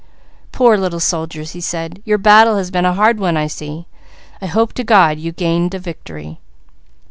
"Poor 0.51 0.79
little 0.79 0.99
soldiers," 0.99 1.51
he 1.51 1.61
said. 1.61 2.01
"Your 2.05 2.17
battle 2.17 2.57
has 2.57 2.71
been 2.71 2.85
a 2.85 2.93
hard 2.95 3.19
one 3.19 3.37
I 3.37 3.45
see. 3.45 3.85
I 4.41 4.47
hope 4.47 4.73
to 4.73 4.83
God 4.83 5.19
you 5.19 5.31
gained 5.31 5.75
a 5.75 5.79
victory." 5.79 6.39